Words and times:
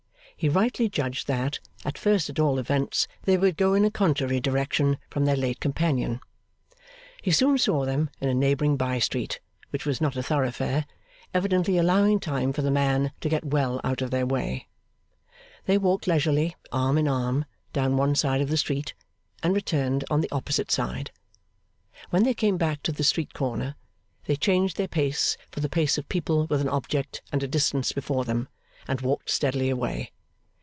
He 0.37 0.49
rightly 0.49 0.89
judged 0.89 1.27
that, 1.27 1.59
at 1.85 1.99
first 1.99 2.27
at 2.27 2.39
all 2.39 2.57
events, 2.57 3.07
they 3.25 3.37
would 3.37 3.55
go 3.57 3.75
in 3.75 3.85
a 3.85 3.91
contrary 3.91 4.39
direction 4.39 4.97
from 5.07 5.25
their 5.25 5.35
late 5.35 5.59
companion. 5.59 6.19
He 7.21 7.29
soon 7.29 7.59
saw 7.59 7.85
them 7.85 8.09
in 8.19 8.27
a 8.27 8.33
neighbouring 8.33 8.75
bye 8.75 8.97
street, 8.97 9.39
which 9.69 9.85
was 9.85 10.01
not 10.01 10.15
a 10.15 10.23
thoroughfare, 10.23 10.87
evidently 11.31 11.77
allowing 11.77 12.19
time 12.19 12.53
for 12.53 12.63
the 12.63 12.71
man 12.71 13.11
to 13.21 13.29
get 13.29 13.43
well 13.45 13.79
out 13.83 14.01
of 14.01 14.09
their 14.09 14.25
way. 14.25 14.67
They 15.65 15.77
walked 15.77 16.07
leisurely 16.07 16.55
arm 16.71 16.97
in 16.97 17.07
arm 17.07 17.45
down 17.71 17.95
one 17.95 18.15
side 18.15 18.41
of 18.41 18.49
the 18.49 18.57
street, 18.57 18.95
and 19.43 19.53
returned 19.53 20.05
on 20.09 20.21
the 20.21 20.31
opposite 20.31 20.71
side. 20.71 21.11
When 22.09 22.23
they 22.23 22.33
came 22.33 22.57
back 22.57 22.81
to 22.81 22.91
the 22.91 23.03
street 23.03 23.35
corner, 23.35 23.75
they 24.25 24.37
changed 24.37 24.77
their 24.77 24.87
pace 24.87 25.37
for 25.51 25.59
the 25.59 25.69
pace 25.69 25.99
of 25.99 26.09
people 26.09 26.47
with 26.47 26.61
an 26.61 26.69
object 26.69 27.21
and 27.31 27.43
a 27.43 27.47
distance 27.47 27.91
before 27.91 28.25
them, 28.25 28.47
and 28.87 29.01
walked 29.01 29.29
steadily 29.29 29.69
away. 29.69 30.11